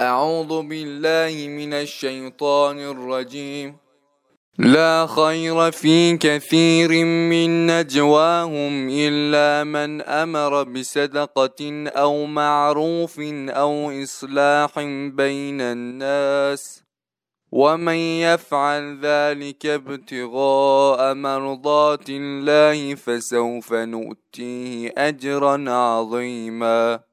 [0.00, 3.76] أعوذ بالله من الشيطان الرجيم.
[4.58, 14.80] لا خير في كثير من نجواهم إلا من أمر بصدقة أو معروف أو إصلاح
[15.12, 16.82] بين الناس.
[17.52, 27.11] ومن يفعل ذلك ابتغاء مرضات الله فسوف نؤتيه أجرا عظيما.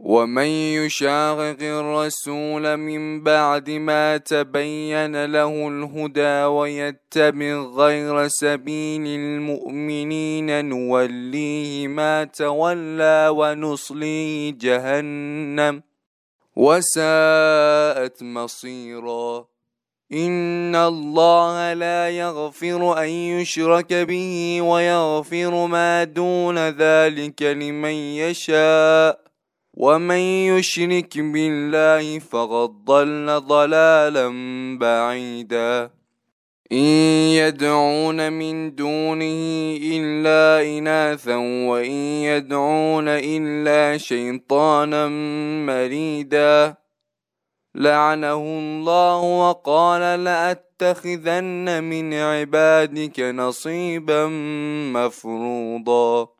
[0.00, 12.24] ومن يشاغق الرسول من بعد ما تبين له الهدى ويتبع غير سبيل المؤمنين نوليه ما
[12.24, 15.82] تولى ونصليه جهنم
[16.56, 19.44] وساءت مصيرا
[20.12, 29.29] إن الله لا يغفر أن يشرك به ويغفر ما دون ذلك لمن يشاء
[29.80, 30.20] ومن
[30.52, 34.28] يشرك بالله فقد ضل ضلالا
[34.78, 35.90] بعيدا.
[36.72, 36.86] إن
[37.40, 41.36] يدعون من دونه إلا إناثا
[41.68, 41.90] وإن
[42.30, 45.08] يدعون إلا شيطانا
[45.66, 46.76] مريدا.
[47.74, 54.26] لعنه الله وقال لأتخذن من عبادك نصيبا
[54.92, 56.39] مفروضا.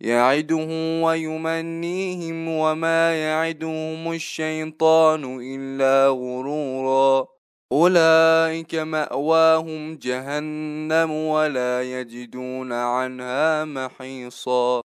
[0.00, 0.68] يعده
[1.04, 7.26] ويمنيهم وما يعدهم الشيطان إلا غرورا.
[7.72, 14.80] أولئك مأواهم جهنم ولا يجدون عنها محيصا.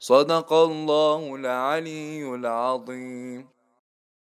[0.00, 3.57] صدق الله العلي العظيم.